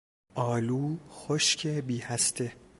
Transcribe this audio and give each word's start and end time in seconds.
آلو 0.35 0.97
خشک 1.09 1.67
بی 1.67 1.97
هسته 1.97 2.53